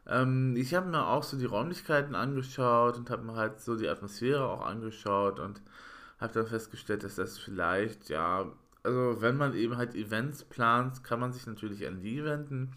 Ähm, 0.07 0.55
ich 0.55 0.73
habe 0.73 0.89
mir 0.89 1.07
auch 1.07 1.23
so 1.23 1.37
die 1.37 1.45
Räumlichkeiten 1.45 2.15
angeschaut 2.15 2.97
und 2.97 3.09
habe 3.09 3.23
mir 3.23 3.35
halt 3.35 3.59
so 3.59 3.75
die 3.75 3.89
Atmosphäre 3.89 4.45
auch 4.45 4.65
angeschaut 4.65 5.39
und 5.39 5.61
habe 6.19 6.33
dann 6.33 6.47
festgestellt, 6.47 7.03
dass 7.03 7.15
das 7.15 7.37
vielleicht 7.37 8.09
ja 8.09 8.51
also 8.83 9.21
wenn 9.21 9.37
man 9.37 9.55
eben 9.55 9.77
halt 9.77 9.95
Events 9.95 10.43
plant, 10.43 11.03
kann 11.03 11.19
man 11.19 11.33
sich 11.33 11.45
natürlich 11.45 11.85
an 11.87 12.01
die 12.01 12.23
wenden. 12.23 12.71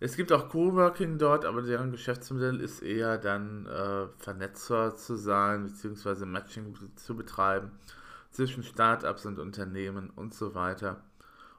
Es 0.00 0.16
gibt 0.16 0.30
auch 0.32 0.48
Coworking 0.48 1.18
dort, 1.18 1.44
aber 1.44 1.62
deren 1.62 1.90
Geschäftsmodell 1.90 2.60
ist 2.60 2.82
eher 2.82 3.18
dann 3.18 3.66
äh, 3.66 4.06
Vernetzer 4.18 4.94
zu 4.94 5.16
sein, 5.16 5.64
beziehungsweise 5.64 6.24
Matching 6.24 6.74
zu 6.96 7.16
betreiben. 7.16 7.72
zwischen 8.30 8.62
Startups 8.62 9.26
und 9.26 9.38
Unternehmen 9.38 10.10
und 10.10 10.34
so 10.34 10.54
weiter 10.54 11.02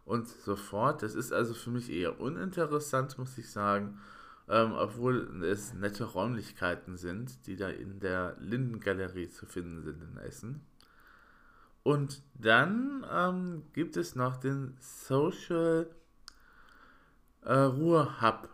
und 0.06 0.28
so 0.28 0.56
fort. 0.56 1.04
Das 1.04 1.16
ist 1.16 1.34
also 1.34 1.54
für 1.54 1.72
mich 1.72 1.92
eher 1.92 2.20
uninteressant, 2.20 3.18
muss 3.18 3.38
ich 3.38 3.50
sagen, 3.52 4.00
ähm, 4.48 4.74
obwohl 4.74 5.44
es 5.44 5.74
nette 5.74 6.06
Räumlichkeiten 6.06 6.98
sind, 6.98 7.46
die 7.48 7.56
da 7.56 7.70
in 7.70 8.00
der 8.00 8.36
Lindengalerie 8.40 9.30
zu 9.30 9.46
finden 9.46 9.82
sind 9.82 10.02
in 10.02 10.18
Essen. 10.18 10.62
Und 11.84 12.22
dann 12.36 13.06
ähm, 13.12 13.64
gibt 13.74 13.98
es 13.98 14.16
noch 14.16 14.38
den 14.38 14.78
Social 14.80 15.90
äh, 17.44 17.54
Ruhr 17.54 18.22
Hub. 18.22 18.50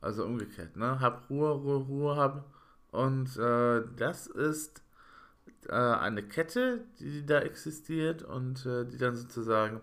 Also 0.00 0.24
umgekehrt, 0.24 0.76
ne? 0.76 1.00
Hub 1.00 1.22
Ruhr, 1.30 1.50
Ruhr, 1.50 1.80
Ruhr 1.86 2.16
Hub. 2.16 2.44
Und 2.90 3.36
äh, 3.36 3.82
das 3.96 4.26
ist 4.26 4.82
äh, 5.68 5.72
eine 5.72 6.22
Kette, 6.22 6.84
die 7.00 7.24
da 7.24 7.40
existiert 7.40 8.22
und 8.22 8.66
äh, 8.66 8.84
die 8.84 8.98
dann 8.98 9.16
sozusagen 9.16 9.80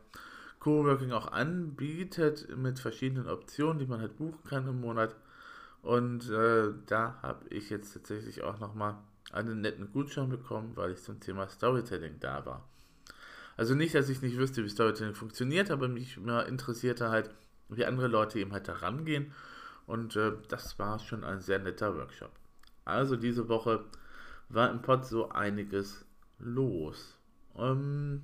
Coworking 0.60 1.12
auch 1.12 1.32
anbietet 1.32 2.56
mit 2.56 2.80
verschiedenen 2.80 3.28
Optionen, 3.28 3.80
die 3.80 3.88
man 3.88 4.00
halt 4.00 4.16
buchen 4.18 4.44
kann 4.48 4.68
im 4.68 4.80
Monat. 4.80 5.16
Und 5.82 6.30
äh, 6.30 6.72
da 6.86 7.18
habe 7.24 7.48
ich 7.50 7.70
jetzt 7.72 7.94
tatsächlich 7.94 8.44
auch 8.44 8.60
nochmal 8.60 8.96
einen 9.32 9.62
netten 9.62 9.92
Gutschein 9.92 10.30
bekommen, 10.30 10.74
weil 10.76 10.92
ich 10.92 11.02
zum 11.02 11.20
Thema 11.20 11.48
Storytelling 11.48 12.20
da 12.20 12.46
war. 12.46 12.70
Also 13.58 13.76
nicht, 13.76 13.96
dass 13.96 14.10
ich 14.10 14.22
nicht 14.22 14.38
wüsste, 14.38 14.64
wie 14.64 14.70
Storytelling 14.70 15.16
funktioniert, 15.16 15.72
aber 15.72 15.88
mich 15.88 16.18
interessierte 16.18 17.10
halt, 17.10 17.32
wie 17.72 17.86
andere 17.86 18.08
Leute 18.08 18.40
eben 18.40 18.52
halt 18.52 18.68
da 18.68 18.74
rangehen. 18.74 19.32
Und 19.88 20.16
äh, 20.16 20.34
das 20.48 20.78
war 20.80 21.00
schon 21.00 21.24
ein 21.24 21.42
sehr 21.42 21.60
netter 21.60 21.96
Workshop. 21.96 22.32
Also 22.86 23.16
diese 23.16 23.50
Woche 23.50 23.86
war 24.50 24.70
im 24.70 24.82
Pod 24.82 25.06
so 25.06 25.30
einiges 25.30 26.06
los. 26.40 27.18
Ähm, 27.58 28.24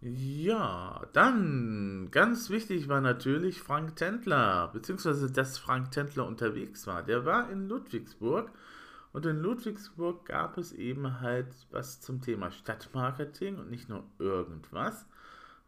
ja, 0.00 1.02
dann 1.12 2.08
ganz 2.12 2.50
wichtig 2.50 2.88
war 2.88 3.00
natürlich 3.00 3.60
Frank 3.60 3.96
Tendler, 3.96 4.68
beziehungsweise 4.72 5.30
dass 5.30 5.58
Frank 5.58 5.90
Tendler 5.90 6.26
unterwegs 6.26 6.86
war. 6.86 7.02
Der 7.02 7.24
war 7.24 7.50
in 7.50 7.68
Ludwigsburg 7.68 8.52
und 9.12 9.26
in 9.26 9.38
Ludwigsburg 9.38 10.24
gab 10.24 10.56
es 10.56 10.72
eben 10.72 11.20
halt 11.20 11.48
was 11.72 12.00
zum 12.00 12.20
Thema 12.20 12.52
Stadtmarketing 12.52 13.56
und 13.56 13.70
nicht 13.70 13.88
nur 13.88 14.04
irgendwas, 14.20 15.04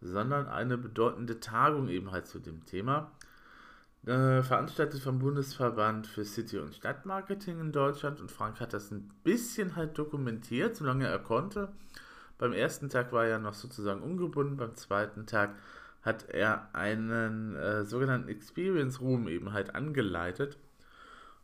sondern 0.00 0.48
eine 0.48 0.78
bedeutende 0.78 1.40
Tagung 1.40 1.88
eben 1.88 2.10
halt 2.12 2.26
zu 2.26 2.38
dem 2.38 2.64
Thema. 2.66 3.10
Äh, 4.06 4.42
veranstaltet 4.42 5.02
vom 5.02 5.18
Bundesverband 5.18 6.06
für 6.06 6.24
City- 6.24 6.58
und 6.58 6.74
Stadtmarketing 6.74 7.60
in 7.60 7.70
Deutschland 7.72 8.20
und 8.20 8.30
Frank 8.30 8.58
hat 8.58 8.72
das 8.72 8.90
ein 8.90 9.10
bisschen 9.24 9.76
halt 9.76 9.98
dokumentiert, 9.98 10.76
solange 10.76 11.06
er 11.06 11.18
konnte. 11.18 11.68
Beim 12.38 12.54
ersten 12.54 12.88
Tag 12.88 13.12
war 13.12 13.26
er 13.26 13.38
noch 13.38 13.52
sozusagen 13.52 14.00
ungebunden, 14.00 14.56
beim 14.56 14.74
zweiten 14.74 15.26
Tag 15.26 15.50
hat 16.02 16.30
er 16.30 16.74
einen 16.74 17.54
äh, 17.56 17.84
sogenannten 17.84 18.30
Experience 18.30 19.02
Room 19.02 19.28
eben 19.28 19.52
halt 19.52 19.74
angeleitet. 19.74 20.56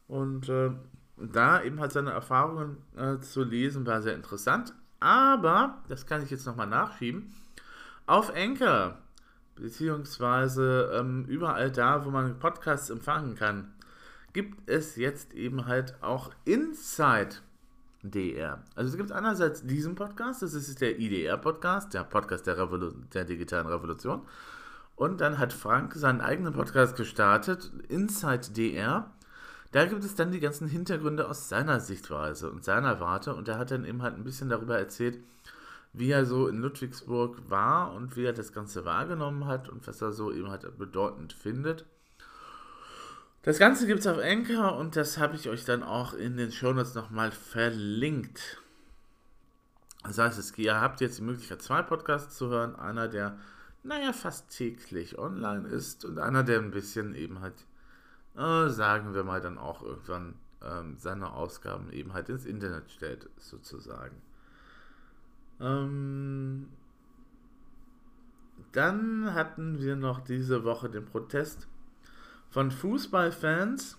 Und 0.09 0.49
äh, 0.49 0.71
da 1.19 1.63
eben 1.63 1.81
halt 1.81 1.93
seine 1.93 2.13
Erfahrungen 2.13 2.79
äh, 2.97 3.19
zu 3.19 3.43
lesen, 3.43 3.87
war 3.87 4.01
sehr 4.01 4.15
interessant. 4.15 4.73
Aber, 4.99 5.83
das 5.89 6.07
kann 6.07 6.23
ich 6.23 6.31
jetzt 6.31 6.47
nochmal 6.47 6.67
nachschieben, 6.67 7.35
auf 8.07 8.35
Enker, 8.35 8.99
beziehungsweise 9.57 10.93
ähm, 10.95 11.25
überall 11.27 11.71
da, 11.71 12.05
wo 12.05 12.11
man 12.11 12.39
Podcasts 12.39 12.91
empfangen 12.91 13.35
kann, 13.35 13.73
gibt 14.33 14.69
es 14.69 14.97
jetzt 14.97 15.35
eben 15.35 15.67
halt 15.67 15.97
auch 16.03 16.31
Inside 16.45 17.37
DR. 18.03 18.63
Also 18.75 18.91
es 18.91 18.97
gibt 18.97 19.13
einerseits 19.13 19.65
diesen 19.65 19.95
Podcast, 19.95 20.43
das 20.43 20.55
ist 20.55 20.81
der 20.81 20.99
IDR-Podcast, 20.99 21.95
der 21.95 22.05
Podcast 22.05 22.47
der, 22.47 22.69
der 23.15 23.25
digitalen 23.25 23.67
Revolution. 23.67 24.23
Und 24.95 25.21
dann 25.21 25.39
hat 25.39 25.53
Frank 25.53 25.95
seinen 25.95 26.21
eigenen 26.21 26.53
Podcast 26.53 26.97
gestartet, 26.97 27.71
Inside 27.89 28.53
DR. 28.53 29.11
Da 29.73 29.85
gibt 29.85 30.05
es 30.05 30.15
dann 30.15 30.33
die 30.33 30.41
ganzen 30.41 30.69
Hintergründe 30.69 31.29
aus 31.29 31.49
seiner 31.49 31.81
Sichtweise 31.81 32.51
und 32.51 32.65
seiner 32.65 33.01
Warte. 33.01 33.35
Und 33.35 33.49
er 33.49 33.59
hat 33.59 33.71
dann 33.71 33.85
eben 33.85 34.03
halt 34.03 34.15
ein 34.15 34.25
bisschen 34.25 34.49
darüber 34.49 34.79
erzählt, 34.79 35.19
wie 35.97 36.11
er 36.11 36.27
so 36.27 36.47
in 36.47 36.59
Ludwigsburg 36.59 37.49
war 37.49 37.95
und 37.95 38.17
wie 38.17 38.25
er 38.25 38.35
das 38.35 38.53
Ganze 38.53 38.85
wahrgenommen 38.85 39.47
hat 39.47 39.71
und 39.71 39.87
was 39.89 40.03
er 40.03 40.13
so 40.13 40.31
eben 40.31 40.51
halt 40.51 40.79
bedeutend 40.79 41.33
findet. 41.33 41.87
Das 43.43 43.59
Ganze 43.59 43.87
gibt 43.87 44.01
es 44.01 44.07
auf 44.07 44.19
Anchor 44.19 44.77
und 44.77 44.95
das 44.95 45.17
habe 45.17 45.37
ich 45.37 45.49
euch 45.49 45.65
dann 45.65 45.83
auch 45.83 46.13
in 46.13 46.37
den 46.37 46.53
Shownotes 46.53 46.95
nochmal 46.95 47.33
verlinkt. 47.33 48.61
Das 50.03 50.19
heißt, 50.19 50.59
ihr 50.59 50.81
habt 50.81 51.01
jetzt 51.01 51.19
die 51.19 51.23
Möglichkeit, 51.23 51.63
zwei 51.63 51.81
Podcasts 51.81 52.37
zu 52.37 52.49
hören. 52.49 52.77
Einer, 52.77 53.09
der, 53.09 53.39
naja, 53.83 54.13
fast 54.13 54.51
täglich 54.51 55.19
online 55.19 55.67
ist 55.67 56.05
und 56.05 56.19
einer, 56.19 56.43
der 56.43 56.59
ein 56.59 56.73
bisschen 56.73 57.15
eben 57.15 57.41
halt, 57.41 57.55
äh, 58.37 58.69
sagen 58.69 59.15
wir 59.15 59.25
mal, 59.25 59.41
dann 59.41 59.57
auch 59.57 59.83
irgendwann 59.83 60.35
ähm, 60.63 60.97
seine 60.99 61.33
Ausgaben 61.33 61.91
eben 61.91 62.13
halt 62.13 62.29
ins 62.29 62.45
Internet 62.45 62.91
stellt, 62.91 63.31
sozusagen. 63.39 64.21
Ähm, 65.61 66.69
dann 68.73 69.33
hatten 69.33 69.81
wir 69.81 69.97
noch 69.97 70.21
diese 70.21 70.65
Woche 70.65 70.91
den 70.91 71.05
Protest 71.05 71.67
von 72.51 72.71
Fußballfans, 72.71 73.97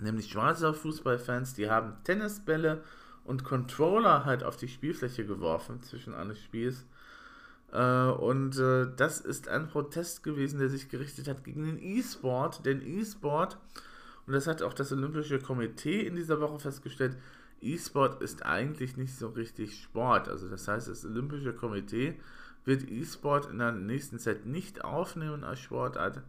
nämlich 0.00 0.30
Schweizer 0.30 0.74
Fußballfans, 0.74 1.54
die 1.54 1.70
haben 1.70 1.94
Tennisbälle 2.04 2.82
und 3.24 3.44
Controller 3.44 4.24
halt 4.24 4.42
auf 4.42 4.56
die 4.56 4.68
Spielfläche 4.68 5.24
geworfen 5.24 5.82
zwischen 5.82 6.14
eines 6.14 6.40
Spiels. 6.40 6.84
Äh, 7.72 8.08
und 8.08 8.58
äh, 8.58 8.86
das 8.96 9.20
ist 9.20 9.48
ein 9.48 9.68
Protest 9.68 10.22
gewesen, 10.22 10.58
der 10.58 10.68
sich 10.68 10.88
gerichtet 10.88 11.28
hat 11.28 11.44
gegen 11.44 11.64
den 11.64 11.78
E-Sport. 11.78 12.64
Denn 12.64 12.80
E-Sport, 12.80 13.58
und 14.26 14.32
das 14.32 14.46
hat 14.46 14.62
auch 14.62 14.72
das 14.72 14.92
Olympische 14.92 15.38
Komitee 15.38 16.00
in 16.00 16.16
dieser 16.16 16.40
Woche 16.40 16.58
festgestellt, 16.58 17.16
E-Sport 17.62 18.22
ist 18.22 18.44
eigentlich 18.44 18.96
nicht 18.96 19.16
so 19.16 19.28
richtig 19.28 19.82
Sport. 19.82 20.28
Also 20.28 20.48
das 20.48 20.68
heißt, 20.68 20.88
das 20.88 21.04
Olympische 21.04 21.52
Komitee 21.52 22.18
wird 22.64 22.88
E-Sport 22.90 23.50
in 23.50 23.58
der 23.58 23.72
nächsten 23.72 24.18
Zeit 24.18 24.46
nicht 24.46 24.84
aufnehmen 24.84 25.44
als 25.44 25.60
Sportart, 25.60 26.22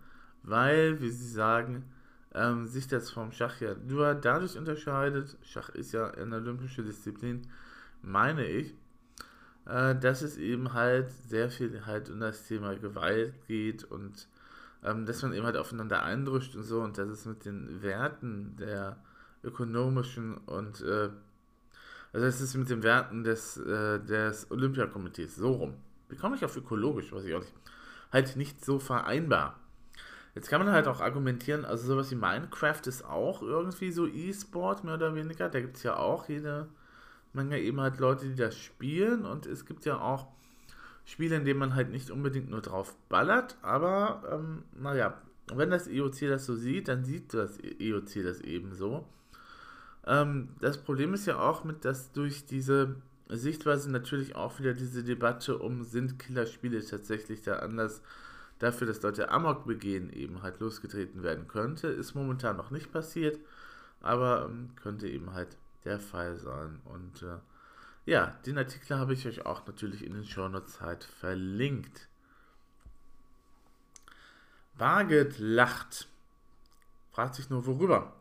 weil, 0.43 1.01
wie 1.01 1.09
sie 1.09 1.29
sagen, 1.29 1.85
ähm, 2.33 2.67
sich 2.67 2.87
das 2.87 3.09
vom 3.09 3.31
Schach 3.31 3.59
ja 3.61 3.75
nur 3.87 4.13
dadurch 4.15 4.57
unterscheidet, 4.57 5.37
Schach 5.41 5.69
ist 5.69 5.91
ja 5.91 6.11
eine 6.11 6.37
olympische 6.37 6.83
Disziplin, 6.83 7.41
meine 8.01 8.45
ich, 8.45 8.75
äh, 9.65 9.95
dass 9.95 10.21
es 10.21 10.37
eben 10.37 10.73
halt 10.73 11.09
sehr 11.27 11.49
viel 11.49 11.85
halt 11.85 12.09
um 12.09 12.19
das 12.19 12.47
Thema 12.47 12.75
Gewalt 12.75 13.33
geht 13.47 13.83
und 13.83 14.27
ähm, 14.83 15.05
dass 15.05 15.21
man 15.21 15.33
eben 15.33 15.45
halt 15.45 15.57
aufeinander 15.57 16.03
eindrückt 16.03 16.55
und 16.55 16.63
so 16.63 16.81
und 16.81 16.97
dass 16.97 17.09
es 17.09 17.25
mit 17.25 17.45
den 17.45 17.81
Werten 17.81 18.55
der 18.57 18.97
ökonomischen 19.43 20.37
und 20.37 20.81
äh, 20.81 21.09
also 22.11 22.25
es 22.25 22.41
ist 22.41 22.55
mit 22.55 22.69
den 22.69 22.83
Werten 22.83 23.23
des, 23.23 23.57
äh, 23.57 23.99
des 23.99 24.49
Olympiakomitees 24.49 25.35
so 25.35 25.51
rum. 25.51 25.75
Wie 26.09 26.15
komme 26.15 26.35
ich 26.35 26.43
auf 26.43 26.57
ökologisch, 26.57 27.13
weiß 27.13 27.23
ich 27.25 27.35
auch 27.35 27.41
nicht. 27.41 27.53
Halt 28.11 28.35
nicht 28.35 28.65
so 28.65 28.79
vereinbar. 28.79 29.59
Jetzt 30.35 30.49
kann 30.49 30.63
man 30.63 30.73
halt 30.73 30.87
auch 30.87 31.01
argumentieren, 31.01 31.65
also 31.65 31.87
sowas 31.87 32.11
wie 32.11 32.15
Minecraft 32.15 32.81
ist 32.85 33.03
auch 33.03 33.41
irgendwie 33.41 33.91
so 33.91 34.07
E-Sport, 34.07 34.83
mehr 34.83 34.95
oder 34.95 35.13
weniger. 35.15 35.49
Da 35.49 35.59
gibt 35.59 35.77
es 35.77 35.83
ja 35.83 35.97
auch 35.97 36.29
jede 36.29 36.69
Menge 37.33 37.59
eben 37.59 37.79
halt 37.79 37.99
Leute, 37.99 38.27
die 38.27 38.35
das 38.35 38.55
spielen. 38.55 39.25
Und 39.25 39.45
es 39.45 39.65
gibt 39.65 39.85
ja 39.85 39.99
auch 39.99 40.27
Spiele, 41.05 41.35
in 41.35 41.45
denen 41.45 41.59
man 41.59 41.75
halt 41.75 41.89
nicht 41.89 42.11
unbedingt 42.11 42.49
nur 42.49 42.61
drauf 42.61 42.95
ballert. 43.09 43.57
Aber, 43.61 44.23
ähm, 44.31 44.63
naja, 44.79 45.19
wenn 45.53 45.71
das 45.71 45.87
IOC 45.87 46.19
das 46.29 46.45
so 46.45 46.55
sieht, 46.55 46.87
dann 46.87 47.03
sieht 47.03 47.33
das 47.33 47.59
IOC 47.59 48.23
das 48.23 48.41
eben 48.41 48.73
so. 48.73 49.05
Ähm, 50.09 50.49
das 50.59 50.79
Problem 50.79 51.13
ist 51.13 51.27
ja 51.27 51.39
auch 51.39 51.63
mit, 51.63 51.85
dass 51.85 52.11
durch 52.11 52.45
diese 52.47 52.95
Sichtweise 53.29 53.91
natürlich 53.91 54.35
auch 54.35 54.59
wieder 54.59 54.73
diese 54.73 55.03
Debatte 55.03 55.59
um, 55.59 55.83
sind 55.83 56.17
Killerspiele 56.17 56.83
tatsächlich 56.83 57.43
der 57.43 57.61
Anlass 57.61 58.01
dafür, 58.57 58.87
dass 58.87 59.03
Leute 59.03 59.29
Amok 59.29 59.67
begehen, 59.67 60.11
eben 60.11 60.41
halt 60.41 60.59
losgetreten 60.59 61.21
werden 61.21 61.47
könnte. 61.47 61.87
Ist 61.87 62.15
momentan 62.15 62.57
noch 62.57 62.71
nicht 62.71 62.91
passiert, 62.91 63.39
aber 64.01 64.45
ähm, 64.49 64.71
könnte 64.81 65.07
eben 65.07 65.31
halt 65.33 65.55
der 65.85 65.99
Fall 65.99 66.39
sein. 66.39 66.81
Und 66.85 67.21
äh, 67.21 67.37
ja, 68.07 68.35
den 68.47 68.57
Artikel 68.57 68.97
habe 68.97 69.13
ich 69.13 69.27
euch 69.27 69.45
auch 69.45 69.67
natürlich 69.67 70.03
in 70.03 70.13
den 70.13 70.25
Shownotes 70.25 70.81
halt 70.81 71.03
verlinkt. 71.03 72.07
Barget 74.75 75.37
lacht. 75.37 76.07
Fragt 77.11 77.35
sich 77.35 77.51
nur, 77.51 77.67
worüber? 77.67 78.13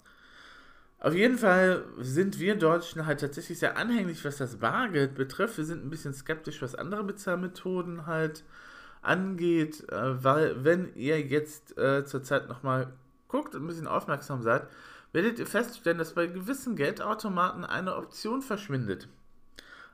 Auf 1.00 1.14
jeden 1.14 1.38
Fall 1.38 1.84
sind 1.98 2.40
wir 2.40 2.56
Deutschen 2.56 3.06
halt 3.06 3.20
tatsächlich 3.20 3.58
sehr 3.58 3.76
anhänglich, 3.76 4.24
was 4.24 4.38
das 4.38 4.56
Bargeld 4.56 5.14
betrifft. 5.14 5.56
Wir 5.56 5.64
sind 5.64 5.84
ein 5.84 5.90
bisschen 5.90 6.12
skeptisch, 6.12 6.60
was 6.60 6.74
andere 6.74 7.04
Bezahlmethoden 7.04 8.06
halt 8.06 8.42
angeht, 9.00 9.88
äh, 9.92 10.24
weil 10.24 10.64
wenn 10.64 10.92
ihr 10.96 11.20
jetzt 11.20 11.78
äh, 11.78 12.04
zurzeit 12.04 12.48
nochmal 12.48 12.92
guckt 13.28 13.54
und 13.54 13.62
ein 13.62 13.66
bisschen 13.68 13.86
aufmerksam 13.86 14.42
seid, 14.42 14.66
werdet 15.12 15.38
ihr 15.38 15.46
feststellen, 15.46 15.98
dass 15.98 16.14
bei 16.14 16.26
gewissen 16.26 16.74
Geldautomaten 16.74 17.64
eine 17.64 17.94
Option 17.96 18.42
verschwindet. 18.42 19.08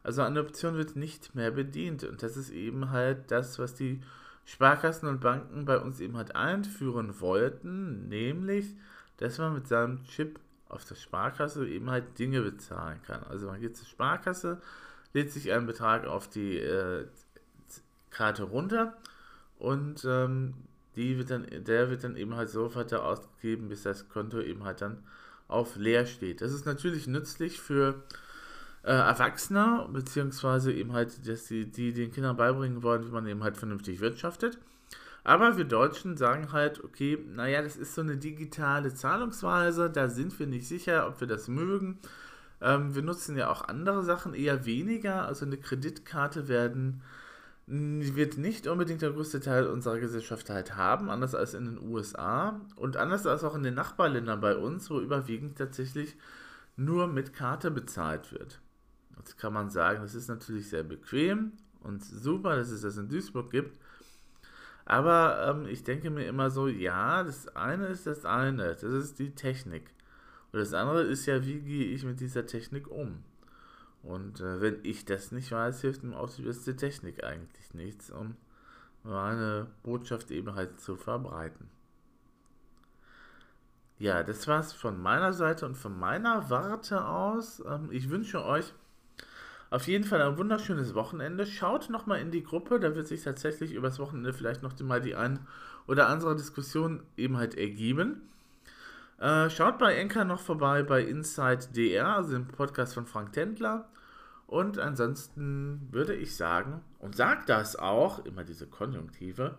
Also 0.03 0.23
eine 0.23 0.41
Option 0.41 0.77
wird 0.77 0.97
nicht 0.97 1.35
mehr 1.35 1.51
bedient. 1.51 2.05
Und 2.05 2.23
das 2.23 2.37
ist 2.37 2.51
eben 2.51 2.91
halt 2.91 3.31
das, 3.31 3.59
was 3.59 3.75
die 3.75 4.01
Sparkassen 4.47 5.09
und 5.09 5.21
Banken 5.21 5.65
bei 5.65 5.79
uns 5.79 6.01
eben 6.01 6.17
halt 6.17 6.35
einführen 6.37 7.21
wollten, 7.21 8.09
nämlich, 8.09 8.75
dass 9.19 9.39
man 9.39 9.55
mit 9.55 9.69
seinem 9.69 10.05
Chip 10.05 10.39
auf 10.75 10.85
der 10.85 10.97
Sparkasse 10.97 11.67
eben 11.69 11.91
halt 11.91 12.19
Dinge 12.19 12.43
bezahlen 12.43 13.01
kann. 13.07 13.23
Also 13.25 13.47
man 13.47 13.61
geht 13.61 13.77
zur 13.77 13.87
Sparkasse, 13.87 14.61
lädt 15.13 15.33
sich 15.33 15.53
einen 15.53 15.67
Betrag 15.67 16.07
auf 16.07 16.29
die 16.29 16.59
äh, 16.59 17.07
Karte 18.11 18.45
runter 18.45 18.97
und 19.59 20.05
ähm, 20.05 20.55
die 20.97 21.19
wird 21.19 21.31
dann, 21.31 21.47
der 21.51 21.91
wird 21.91 22.05
dann 22.05 22.17
eben 22.17 22.37
halt 22.37 22.51
so 22.51 22.75
weiter 22.75 23.05
ausgegeben, 23.05 23.69
bis 23.69 23.83
das 23.83 24.09
Konto 24.09 24.41
eben 24.41 24.65
halt 24.65 24.81
dann 24.81 25.03
auf 25.49 25.77
leer 25.77 26.07
steht. 26.07 26.41
Das 26.41 26.53
ist 26.53 26.67
natürlich 26.67 27.07
nützlich 27.07 27.61
für 27.61 28.03
äh, 28.83 28.93
Erwachsene, 28.93 29.89
beziehungsweise 29.93 30.73
eben 30.73 30.93
halt, 30.93 31.27
dass 31.27 31.47
die, 31.47 31.67
die 31.71 31.93
den 31.93 32.13
Kindern 32.13 32.37
beibringen 32.37 32.83
wollen, 32.83 33.07
wie 33.07 33.11
man 33.11 33.27
eben 33.27 33.43
halt 33.43 33.57
vernünftig 33.57 34.01
wirtschaftet. 34.01 34.59
Aber 35.25 35.57
wir 35.57 35.65
Deutschen 35.65 36.17
sagen 36.17 36.53
halt, 36.53 36.85
okay, 36.85 37.19
naja, 37.35 37.63
das 37.63 37.77
ist 37.77 37.95
so 37.95 38.03
eine 38.03 38.19
digitale 38.19 38.95
Zahlungsweise, 38.95 39.91
da 39.91 40.09
sind 40.09 40.39
wir 40.39 40.47
nicht 40.47 40.69
sicher, 40.69 41.09
ob 41.09 41.21
wir 41.21 41.27
das 41.27 41.49
mögen. 41.49 41.99
Ähm, 42.61 42.95
wir 42.95 43.03
nutzen 43.03 43.37
ja 43.37 43.51
auch 43.51 43.67
andere 43.67 44.05
Sachen 44.05 44.35
eher 44.35 44.67
weniger, 44.67 45.27
also 45.27 45.47
eine 45.47 45.57
Kreditkarte 45.57 46.49
werden 46.49 47.03
wird 47.67 48.37
nicht 48.37 48.67
unbedingt 48.67 49.01
der 49.01 49.13
größte 49.13 49.41
Teil 49.41 49.67
unserer 49.67 49.99
Gesellschaft 49.99 50.51
halt 50.51 50.77
haben, 50.77 51.09
anders 51.09 51.35
als 51.35 51.55
in 51.55 51.65
den 51.65 51.79
USA 51.79 52.61
und 52.77 52.99
anders 52.99 53.27
als 53.27 53.43
auch 53.43 53.55
in 53.55 53.63
den 53.63 53.75
Nachbarländern 53.75 54.41
bei 54.41 54.57
uns, 54.57 54.91
wo 54.91 55.01
überwiegend 55.01 55.57
tatsächlich 55.57 56.17
nur 56.77 57.07
mit 57.07 57.33
Karte 57.33 57.71
bezahlt 57.71 58.33
wird. 58.33 58.61
Jetzt 59.17 59.39
kann 59.39 59.55
man 59.55 59.71
sagen, 59.71 60.03
das 60.03 60.15
ist 60.15 60.29
natürlich 60.29 60.69
sehr 60.69 60.83
bequem 60.83 61.53
und 61.81 62.05
super, 62.05 62.57
dass 62.57 62.69
es 62.69 62.83
das 62.83 62.99
in 62.99 63.09
Duisburg 63.09 63.51
gibt. 63.51 63.79
Aber 64.87 65.47
ähm, 65.49 65.67
ich 65.67 65.83
denke 65.83 66.11
mir 66.11 66.27
immer 66.27 66.51
so, 66.51 66.69
ja, 66.69 67.23
das 67.23 67.49
eine 67.57 67.87
ist 67.87 68.07
das 68.07 68.25
eine, 68.25 68.69
das 68.69 68.83
ist 68.83 69.19
die 69.19 69.35
Technik. 69.35 69.91
Und 70.53 70.61
das 70.61 70.75
andere 70.75 71.03
ist 71.03 71.27
ja, 71.27 71.45
wie 71.45 71.61
gehe 71.61 71.87
ich 71.87 72.05
mit 72.05 72.21
dieser 72.21 72.47
Technik 72.47 72.89
um? 72.91 73.25
Und 74.03 74.41
äh, 74.41 74.61
wenn 74.61 74.81
ich 74.83 75.05
das 75.07 75.33
nicht 75.33 75.51
weiß, 75.51 75.81
hilft 75.81 76.05
im 76.05 76.13
Auslöser 76.13 76.73
der 76.73 76.77
Technik 76.77 77.25
eigentlich 77.25 77.73
nichts, 77.73 78.11
um 78.11 78.37
meine 79.03 79.69
Botschaft 79.83 80.31
eben 80.31 80.55
halt 80.55 80.81
zu 80.81 80.97
verbreiten. 80.97 81.69
Ja, 83.99 84.23
das 84.23 84.47
war's 84.49 84.73
von 84.73 85.01
meiner 85.01 85.33
Seite 85.33 85.65
und 85.67 85.77
von 85.77 85.99
meiner 85.99 86.51
Warte 86.51 87.07
aus. 87.07 87.63
Ähm, 87.67 87.89
ich 87.91 88.11
wünsche 88.11 88.45
euch 88.45 88.75
auf 89.71 89.87
jeden 89.89 90.05
Fall 90.05 90.23
ein 90.23 90.39
wunderschönes 90.39 90.95
Wochenende. 90.95 91.47
Schaut 91.47 91.91
nochmal 91.91 92.21
in 92.21 92.31
die 92.31 92.45
Gruppe, 92.45 92.79
da 92.81 92.95
wird 92.95 93.07
sich 93.07 93.23
tatsächlich 93.23 93.73
übers 93.73 93.99
Wochenende 93.99 94.33
vielleicht 94.33 94.63
noch 94.63 94.79
mal 94.81 95.01
die 95.01 95.17
ein 95.17 95.41
oder 95.87 96.09
andere 96.09 96.37
Diskussion 96.37 97.03
eben 97.17 97.37
halt 97.37 97.57
ergeben. 97.57 98.23
Äh, 99.19 99.49
schaut 99.51 99.79
bei 99.79 99.95
Enker 99.95 100.25
noch 100.25 100.41
vorbei 100.41 100.83
bei 100.83 101.03
Inside 101.03 101.69
DR, 101.75 102.17
also 102.17 102.33
dem 102.33 102.49
Podcast 102.49 102.95
von 102.95 103.07
Frank 103.07 103.33
Tendler. 103.33 103.89
Und 104.47 104.79
ansonsten 104.79 105.89
würde 105.91 106.15
ich 106.15 106.37
sagen, 106.37 106.83
und 106.99 107.17
sagt 107.17 107.49
das 107.49 107.77
auch, 107.77 108.25
immer 108.25 108.45
diese 108.45 108.67
Konjunktive, 108.67 109.57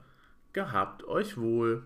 gehabt 0.53 1.03
euch 1.05 1.37
wohl. 1.37 1.83